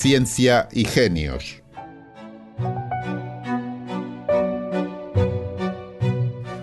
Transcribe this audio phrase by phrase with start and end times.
[0.00, 1.62] Ciencia y Genios.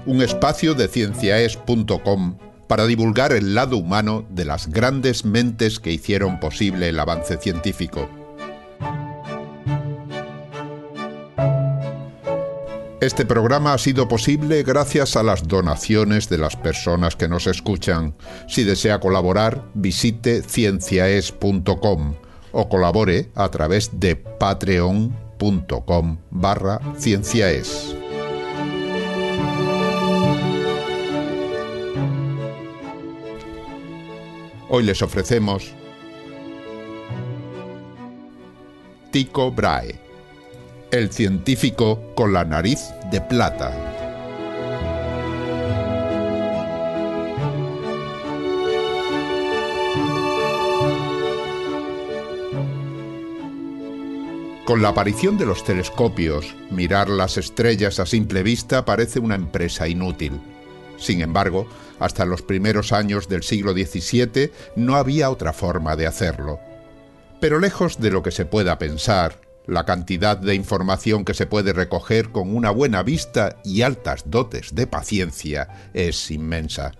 [0.07, 6.39] Un espacio de cienciaes.com para divulgar el lado humano de las grandes mentes que hicieron
[6.39, 8.09] posible el avance científico.
[12.99, 18.15] Este programa ha sido posible gracias a las donaciones de las personas que nos escuchan.
[18.47, 22.15] Si desea colaborar, visite cienciaes.com
[22.59, 27.95] o colabore a través de patreon.com barra cienciaes.
[34.69, 35.71] Hoy les ofrecemos
[39.11, 39.99] Tico Brahe,
[40.89, 43.96] el científico con la nariz de plata.
[54.67, 59.87] Con la aparición de los telescopios, mirar las estrellas a simple vista parece una empresa
[59.87, 60.41] inútil.
[60.97, 66.59] Sin embargo, hasta los primeros años del siglo XVII no había otra forma de hacerlo.
[67.39, 71.71] Pero lejos de lo que se pueda pensar, la cantidad de información que se puede
[71.71, 76.91] recoger con una buena vista y altas dotes de paciencia es inmensa.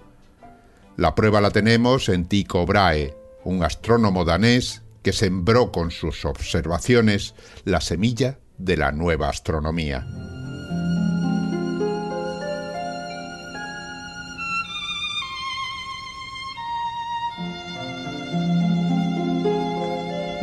[0.95, 7.33] La prueba la tenemos en Tycho Brahe, un astrónomo danés que sembró con sus observaciones
[7.63, 10.05] la semilla de la nueva astronomía.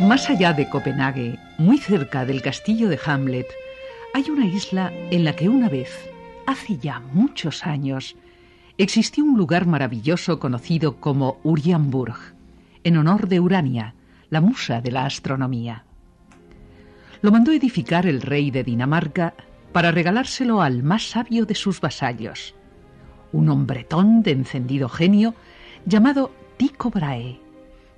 [0.01, 3.45] Más allá de Copenhague, muy cerca del castillo de Hamlet,
[4.15, 5.91] hay una isla en la que una vez,
[6.47, 8.15] hace ya muchos años,
[8.79, 12.17] existió un lugar maravilloso conocido como Urianburg,
[12.83, 13.93] en honor de Urania,
[14.29, 15.85] la musa de la astronomía.
[17.21, 19.33] Lo mandó edificar el rey de Dinamarca
[19.71, 22.55] para regalárselo al más sabio de sus vasallos,
[23.31, 25.35] un hombretón de encendido genio
[25.85, 27.45] llamado Tycho Brahe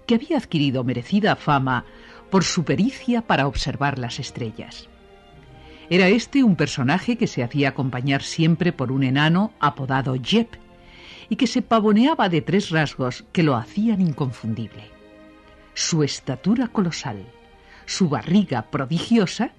[0.07, 1.85] que había adquirido merecida fama
[2.31, 4.89] por su pericia para observar las estrellas.
[5.89, 10.55] Era este un personaje que se hacía acompañar siempre por un enano apodado Jep
[11.29, 14.96] y que se pavoneaba de tres rasgos que lo hacían inconfundible.
[15.77, 17.23] Su estatura colosal,
[17.85, 19.51] su barriga prodigiosa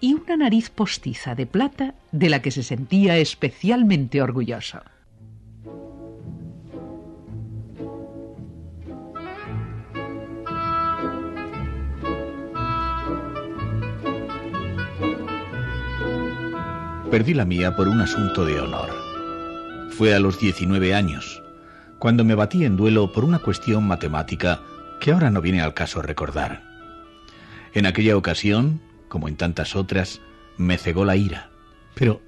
[0.00, 4.80] y una nariz postiza de plata de la que se sentía especialmente orgulloso.
[17.10, 18.88] Perdí la mía por un asunto de honor.
[19.90, 21.42] Fue a los 19 años,
[21.98, 24.62] cuando me batí en duelo por una cuestión matemática
[25.00, 26.62] que ahora no viene al caso recordar.
[27.74, 30.20] En aquella ocasión, como en tantas otras,
[30.56, 31.50] me cegó la ira.
[31.94, 32.20] Pero,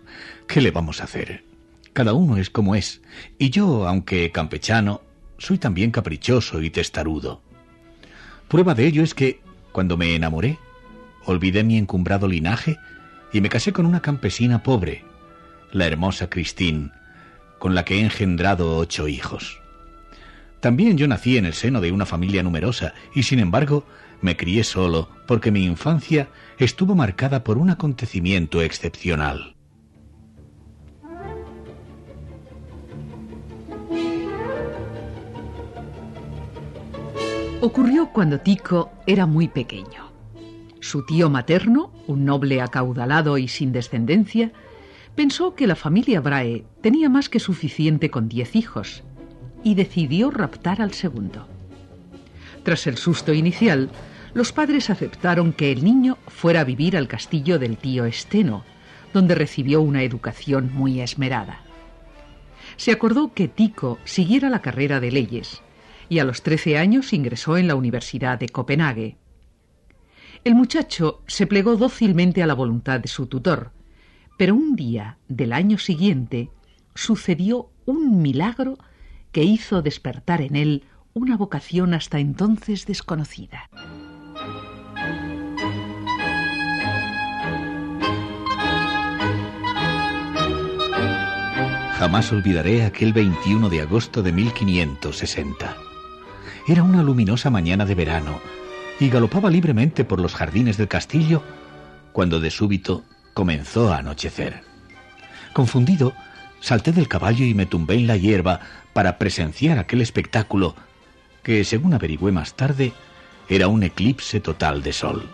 [0.49, 1.44] ¿qué le vamos a hacer?
[1.93, 3.03] Cada uno es como es,
[3.38, 5.03] y yo, aunque campechano,
[5.38, 7.43] soy también caprichoso y testarudo.
[8.49, 9.41] Prueba de ello es que,
[9.72, 10.59] cuando me enamoré,
[11.25, 12.78] olvidé mi encumbrado linaje
[13.33, 15.04] y me casé con una campesina pobre,
[15.71, 16.91] la hermosa Christine,
[17.59, 19.62] con la que he engendrado ocho hijos.
[20.62, 23.84] También yo nací en el seno de una familia numerosa y sin embargo
[24.21, 29.56] me crié solo porque mi infancia estuvo marcada por un acontecimiento excepcional.
[37.61, 40.12] Ocurrió cuando Tico era muy pequeño.
[40.78, 44.53] Su tío materno, un noble acaudalado y sin descendencia,
[45.17, 49.03] pensó que la familia Brahe tenía más que suficiente con diez hijos
[49.62, 51.47] y decidió raptar al segundo.
[52.62, 53.91] Tras el susto inicial,
[54.34, 58.65] los padres aceptaron que el niño fuera a vivir al castillo del tío Esteno,
[59.12, 61.61] donde recibió una educación muy esmerada.
[62.77, 65.63] Se acordó que Tico siguiera la carrera de leyes
[66.09, 69.16] y a los trece años ingresó en la Universidad de Copenhague.
[70.45, 73.72] El muchacho se plegó dócilmente a la voluntad de su tutor,
[74.36, 76.51] pero un día del año siguiente
[76.95, 78.78] sucedió un milagro
[79.33, 80.84] que hizo despertar en él
[81.15, 83.69] una vocación hasta entonces desconocida.
[91.99, 95.77] Jamás olvidaré aquel 21 de agosto de 1560.
[96.67, 98.41] Era una luminosa mañana de verano
[98.99, 101.43] y galopaba libremente por los jardines del castillo
[102.13, 104.63] cuando de súbito comenzó a anochecer.
[105.53, 106.13] Confundido,
[106.62, 108.60] salté del caballo y me tumbé en la hierba
[108.94, 110.74] para presenciar aquel espectáculo
[111.42, 112.92] que, según averigüé más tarde,
[113.48, 115.28] era un eclipse total de sol.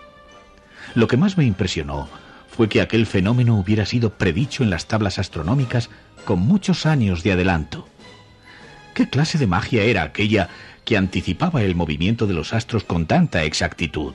[0.95, 2.09] Lo que más me impresionó
[2.51, 5.91] fue que aquel fenómeno hubiera sido predicho en las tablas astronómicas
[6.25, 7.87] con muchos años de adelanto.
[8.95, 10.49] ¿Qué clase de magia era aquella
[10.85, 14.15] que anticipaba el movimiento de los astros con tanta exactitud?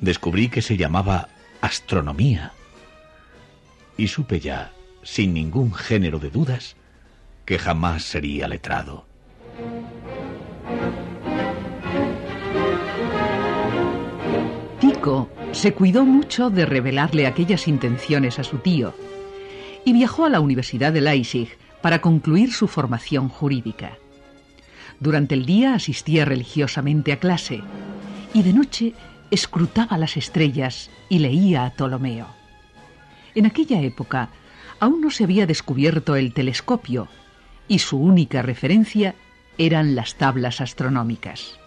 [0.00, 1.28] Descubrí que se llamaba
[1.60, 2.52] astronomía.
[3.98, 4.72] Y supe ya,
[5.06, 6.74] sin ningún género de dudas,
[7.44, 9.06] que jamás sería letrado.
[14.80, 18.94] Tico se cuidó mucho de revelarle aquellas intenciones a su tío
[19.84, 23.98] y viajó a la Universidad de Leipzig para concluir su formación jurídica.
[24.98, 27.62] Durante el día asistía religiosamente a clase
[28.34, 28.92] y de noche
[29.30, 32.26] escrutaba las estrellas y leía a Ptolomeo.
[33.36, 34.30] En aquella época
[34.80, 37.08] aún no se había descubierto el telescopio
[37.68, 39.14] y su única referencia
[39.58, 41.58] eran las tablas astronómicas.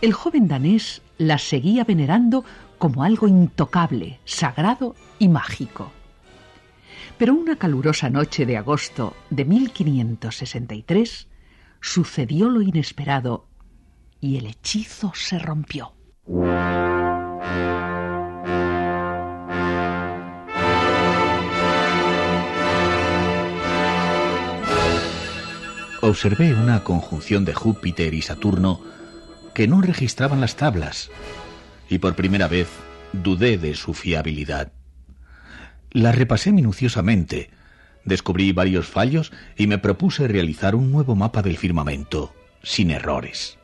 [0.00, 2.44] El joven danés las seguía venerando
[2.78, 5.92] como algo intocable, sagrado y mágico.
[7.18, 11.28] Pero una calurosa noche de agosto de 1563
[11.80, 13.46] sucedió lo inesperado
[14.20, 15.92] y el hechizo se rompió.
[26.04, 28.80] Observé una conjunción de Júpiter y Saturno
[29.54, 31.12] que no registraban las tablas
[31.88, 32.66] y por primera vez
[33.12, 34.72] dudé de su fiabilidad.
[35.92, 37.50] La repasé minuciosamente,
[38.04, 42.34] descubrí varios fallos y me propuse realizar un nuevo mapa del firmamento,
[42.64, 43.58] sin errores.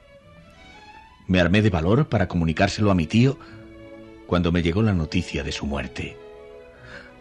[1.27, 3.37] Me armé de valor para comunicárselo a mi tío
[4.29, 6.17] cuando me llegó la noticia de su muerte.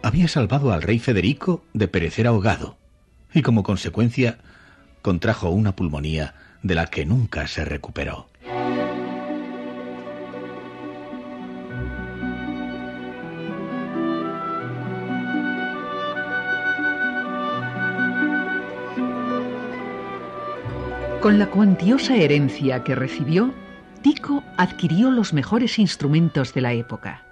[0.00, 2.78] Había salvado al rey Federico de perecer ahogado
[3.34, 4.38] y como consecuencia
[5.08, 8.28] contrajo una pulmonía de la que nunca se recuperó.
[21.22, 23.54] Con la cuantiosa herencia que recibió,
[24.02, 27.22] Tico adquirió los mejores instrumentos de la época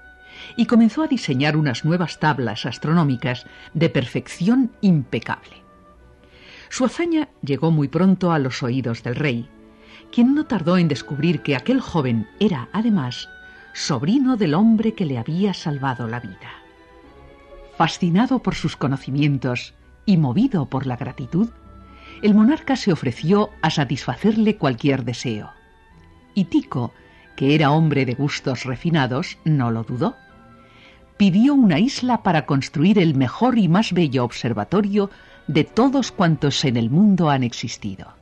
[0.57, 3.45] y comenzó a diseñar unas nuevas tablas astronómicas
[3.75, 5.66] de perfección impecable.
[6.77, 9.49] Su hazaña llegó muy pronto a los oídos del rey,
[10.13, 13.31] quien no tardó en descubrir que aquel joven era, además,
[13.73, 16.53] sobrino del hombre que le había salvado la vida.
[17.79, 19.73] Fascinado por sus conocimientos
[20.05, 21.49] y movido por la gratitud,
[22.21, 25.53] el monarca se ofreció a satisfacerle cualquier deseo.
[26.35, 26.93] Y Tico,
[27.37, 30.15] que era hombre de gustos refinados, no lo dudó.
[31.17, 35.09] Pidió una isla para construir el mejor y más bello observatorio
[35.47, 38.15] de todos cuantos en el mundo han existido.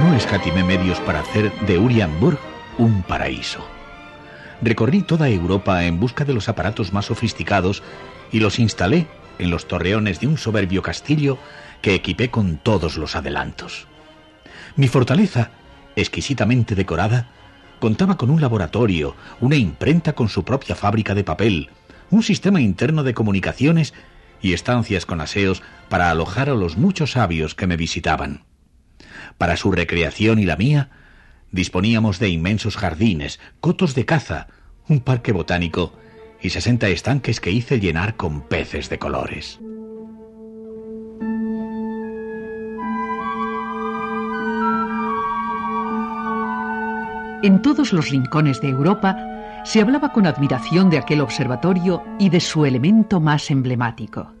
[0.00, 2.38] No escatimé medios para hacer de Urianburg
[2.78, 3.64] un paraíso.
[4.60, 7.82] Recorrí toda Europa en busca de los aparatos más sofisticados
[8.32, 9.06] y los instalé
[9.38, 11.38] en los torreones de un soberbio castillo
[11.82, 13.86] que equipé con todos los adelantos.
[14.76, 15.50] Mi fortaleza,
[15.94, 17.28] exquisitamente decorada,
[17.78, 21.70] contaba con un laboratorio, una imprenta con su propia fábrica de papel,
[22.10, 23.94] un sistema interno de comunicaciones
[24.40, 28.44] y estancias con aseos para alojar a los muchos sabios que me visitaban.
[29.38, 30.90] Para su recreación y la mía,
[31.50, 34.48] disponíamos de inmensos jardines, cotos de caza,
[34.88, 35.92] un parque botánico
[36.40, 39.58] y sesenta estanques que hice llenar con peces de colores.
[47.42, 49.35] En todos los rincones de Europa
[49.66, 54.32] se hablaba con admiración de aquel observatorio y de su elemento más emblemático.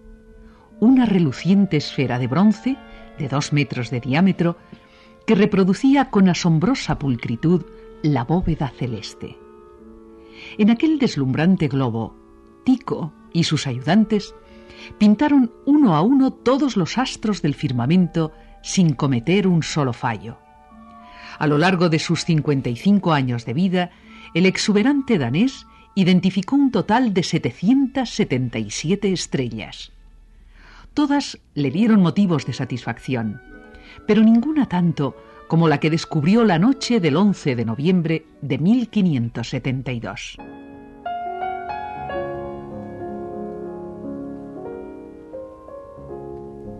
[0.78, 2.76] Una reluciente esfera de bronce,
[3.18, 4.56] de dos metros de diámetro,
[5.26, 7.64] que reproducía con asombrosa pulcritud
[8.04, 9.36] la bóveda celeste.
[10.58, 12.14] En aquel deslumbrante globo,
[12.62, 14.32] Tico y sus ayudantes
[14.96, 18.30] pintaron uno a uno todos los astros del firmamento
[18.62, 20.38] sin cometer un solo fallo.
[21.40, 23.90] A lo largo de sus 55 años de vida,
[24.36, 29.92] el exuberante danés identificó un total de 777 estrellas.
[30.92, 33.40] Todas le dieron motivos de satisfacción,
[34.06, 35.16] pero ninguna tanto
[35.48, 40.36] como la que descubrió la noche del 11 de noviembre de 1572.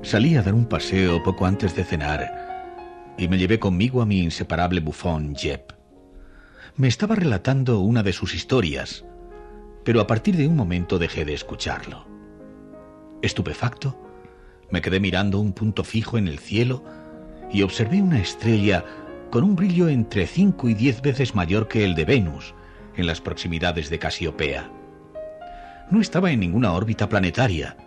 [0.02, 4.18] Salí a dar un paseo poco antes de cenar y me llevé conmigo a mi
[4.18, 5.75] inseparable bufón Jep.
[6.78, 9.06] Me estaba relatando una de sus historias,
[9.82, 12.06] pero a partir de un momento dejé de escucharlo.
[13.22, 13.98] Estupefacto,
[14.70, 16.84] me quedé mirando un punto fijo en el cielo
[17.50, 18.84] y observé una estrella
[19.30, 22.54] con un brillo entre 5 y 10 veces mayor que el de Venus,
[22.94, 24.70] en las proximidades de Casiopea.
[25.90, 27.78] No estaba en ninguna órbita planetaria,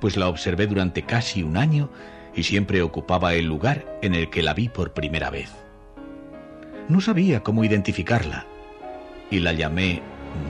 [0.00, 1.88] pues la observé durante casi un año
[2.34, 5.63] y siempre ocupaba el lugar en el que la vi por primera vez.
[6.88, 8.46] No sabía cómo identificarla
[9.30, 10.02] y la llamé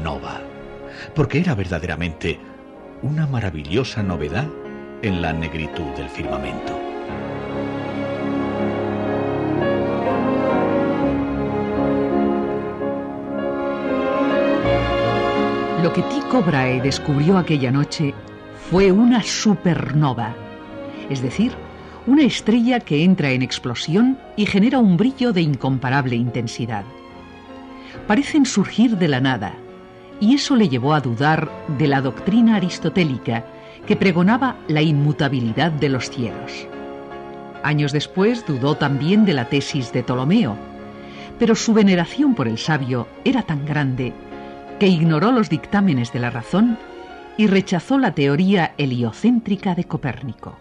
[0.03, 0.41] Nova,
[1.15, 2.41] porque era verdaderamente
[3.03, 4.49] una maravillosa novedad
[5.03, 6.77] en la negritud del firmamento.
[15.83, 18.13] Lo que Tycho Brahe descubrió aquella noche
[18.71, 20.35] fue una supernova,
[21.09, 21.53] es decir,
[22.07, 26.85] una estrella que entra en explosión y genera un brillo de incomparable intensidad.
[28.07, 29.55] Parecen surgir de la nada,
[30.21, 33.45] y eso le llevó a dudar de la doctrina aristotélica
[33.87, 36.67] que pregonaba la inmutabilidad de los cielos.
[37.63, 40.57] Años después dudó también de la tesis de Ptolomeo,
[41.39, 44.13] pero su veneración por el sabio era tan grande
[44.79, 46.79] que ignoró los dictámenes de la razón
[47.37, 50.59] y rechazó la teoría heliocéntrica de Copérnico.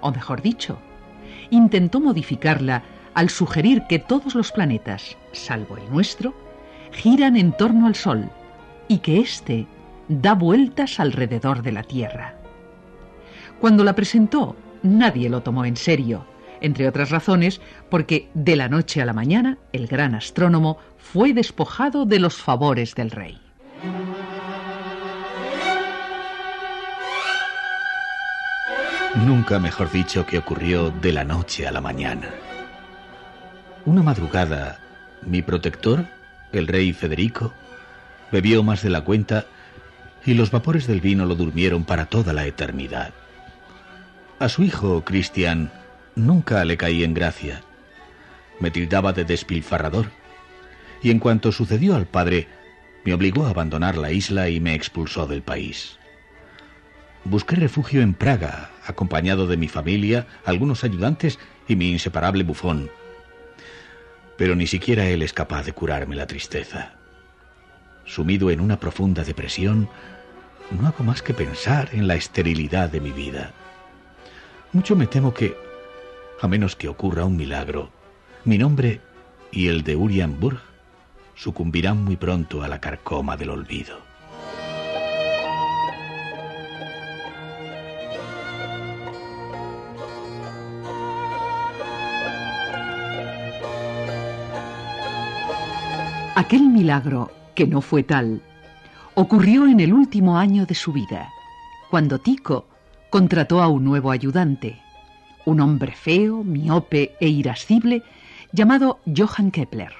[0.00, 0.78] O mejor dicho,
[1.50, 2.82] intentó modificarla
[3.14, 6.34] al sugerir que todos los planetas, salvo el nuestro,
[6.92, 8.30] giran en torno al Sol
[8.88, 9.66] y que éste
[10.08, 12.34] da vueltas alrededor de la Tierra.
[13.60, 16.24] Cuando la presentó, nadie lo tomó en serio,
[16.60, 22.06] entre otras razones porque de la noche a la mañana el gran astrónomo fue despojado
[22.06, 23.38] de los favores del rey.
[29.16, 32.28] Nunca mejor dicho que ocurrió de la noche a la mañana.
[33.84, 34.78] Una madrugada,
[35.22, 36.06] mi protector,
[36.52, 37.52] el rey Federico,
[38.30, 39.46] bebió más de la cuenta
[40.24, 43.12] y los vapores del vino lo durmieron para toda la eternidad.
[44.38, 45.72] A su hijo, Cristian,
[46.14, 47.62] nunca le caí en gracia.
[48.60, 50.06] Me tildaba de despilfarrador.
[51.02, 52.46] Y en cuanto sucedió al padre,
[53.04, 55.98] me obligó a abandonar la isla y me expulsó del país.
[57.24, 62.90] Busqué refugio en Praga, acompañado de mi familia, algunos ayudantes y mi inseparable bufón.
[64.38, 66.94] Pero ni siquiera él es capaz de curarme la tristeza.
[68.06, 69.88] Sumido en una profunda depresión,
[70.70, 73.52] no hago más que pensar en la esterilidad de mi vida.
[74.72, 75.54] Mucho me temo que,
[76.40, 77.90] a menos que ocurra un milagro,
[78.44, 79.00] mi nombre
[79.52, 80.60] y el de Urianburg
[81.34, 84.09] sucumbirán muy pronto a la carcoma del olvido.
[96.40, 98.40] Aquel milagro, que no fue tal,
[99.14, 101.28] ocurrió en el último año de su vida,
[101.90, 102.66] cuando Tico
[103.10, 104.80] contrató a un nuevo ayudante,
[105.44, 108.02] un hombre feo, miope e irascible,
[108.52, 109.92] llamado Johann Kepler.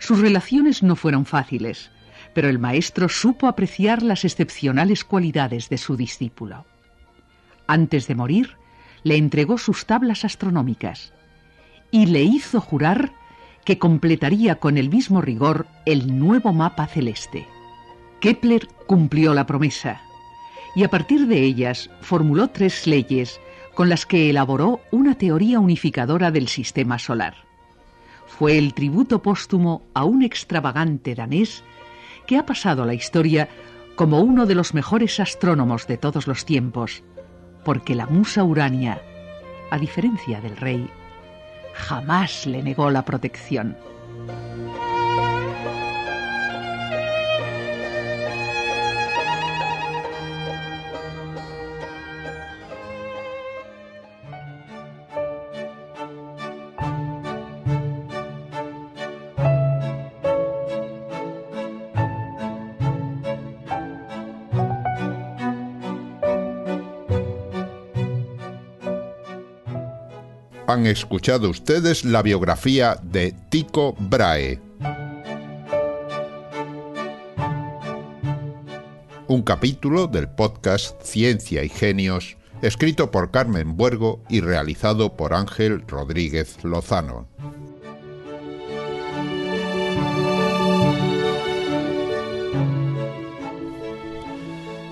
[0.00, 1.92] Sus relaciones no fueron fáciles,
[2.34, 6.64] pero el maestro supo apreciar las excepcionales cualidades de su discípulo.
[7.68, 8.56] Antes de morir,
[9.04, 11.12] le entregó sus tablas astronómicas
[11.92, 13.12] y le hizo jurar
[13.68, 17.46] que completaría con el mismo rigor el nuevo mapa celeste.
[18.18, 20.00] Kepler cumplió la promesa
[20.74, 23.38] y a partir de ellas formuló tres leyes
[23.74, 27.34] con las que elaboró una teoría unificadora del sistema solar.
[28.26, 31.62] Fue el tributo póstumo a un extravagante danés
[32.26, 33.50] que ha pasado a la historia
[33.96, 37.02] como uno de los mejores astrónomos de todos los tiempos,
[37.66, 39.02] porque la musa Urania,
[39.70, 40.88] a diferencia del rey,
[41.78, 43.76] jamás le negó la protección.
[70.68, 74.60] Han escuchado ustedes la biografía de Tico Brahe.
[79.28, 85.84] Un capítulo del podcast Ciencia y Genios, escrito por Carmen Buergo y realizado por Ángel
[85.88, 87.26] Rodríguez Lozano.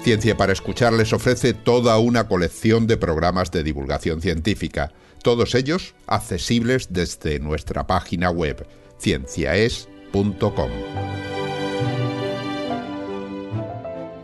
[0.06, 5.96] Ciencia para Escuchar les ofrece toda una colección de programas de divulgación científica, todos ellos
[6.06, 8.68] accesibles desde nuestra página web
[9.00, 10.70] cienciaes.com.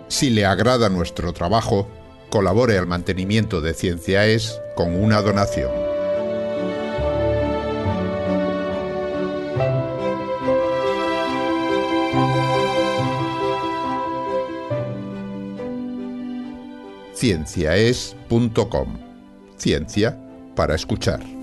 [0.06, 1.88] Si le agrada nuestro trabajo,
[2.30, 5.81] colabore al mantenimiento de Cienciaes con una donación.
[17.22, 18.98] cienciaes.com.
[19.56, 20.18] Ciencia
[20.56, 21.41] para escuchar.